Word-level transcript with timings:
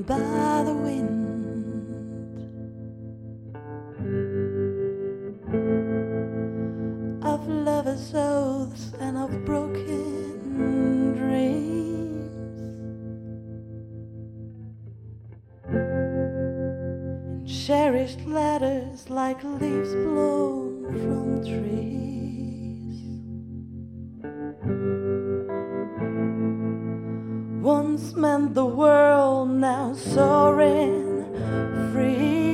by 0.00 0.62
the 0.64 0.72
wind. 0.72 1.20
Of 7.22 7.46
lovers' 7.46 8.14
oaths 8.14 8.92
and 8.98 9.18
of 9.18 9.44
broken 9.44 11.12
dreams. 11.14 12.32
And 15.68 17.46
cherished 17.46 18.24
letters 18.26 19.10
like 19.10 19.44
leaves 19.44 19.92
blown 19.92 20.51
once 27.62 28.16
meant 28.16 28.54
the 28.54 28.66
world, 28.66 29.48
now 29.48 29.94
soaring 29.94 31.24
free. 31.92 32.51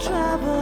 travel 0.00 0.57